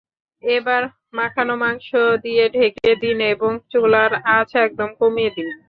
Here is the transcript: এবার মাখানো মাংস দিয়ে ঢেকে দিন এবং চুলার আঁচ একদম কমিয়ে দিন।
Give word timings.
এবার 0.43 0.81
মাখানো 1.13 1.53
মাংস 1.61 1.89
দিয়ে 2.23 2.45
ঢেকে 2.49 2.91
দিন 3.03 3.17
এবং 3.33 3.51
চুলার 3.71 4.11
আঁচ 4.31 4.49
একদম 4.65 4.89
কমিয়ে 4.99 5.31
দিন। 5.37 5.47